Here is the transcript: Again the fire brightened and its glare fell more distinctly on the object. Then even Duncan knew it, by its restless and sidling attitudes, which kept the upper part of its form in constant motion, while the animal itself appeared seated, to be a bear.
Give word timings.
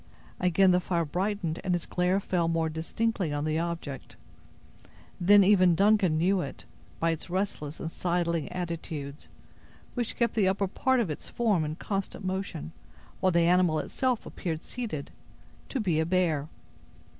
Again 0.39 0.71
the 0.71 0.79
fire 0.79 1.05
brightened 1.05 1.59
and 1.63 1.75
its 1.75 1.85
glare 1.85 2.19
fell 2.19 2.47
more 2.47 2.69
distinctly 2.69 3.31
on 3.31 3.45
the 3.45 3.59
object. 3.59 4.15
Then 5.19 5.43
even 5.43 5.75
Duncan 5.75 6.17
knew 6.17 6.41
it, 6.41 6.65
by 6.99 7.11
its 7.11 7.29
restless 7.29 7.79
and 7.79 7.91
sidling 7.91 8.51
attitudes, 8.51 9.29
which 9.93 10.15
kept 10.15 10.33
the 10.33 10.47
upper 10.47 10.67
part 10.67 10.99
of 11.01 11.11
its 11.11 11.29
form 11.29 11.63
in 11.63 11.75
constant 11.75 12.25
motion, 12.25 12.71
while 13.19 13.31
the 13.31 13.41
animal 13.41 13.77
itself 13.77 14.25
appeared 14.25 14.63
seated, 14.63 15.11
to 15.69 15.79
be 15.79 15.99
a 15.99 16.05
bear. 16.07 16.47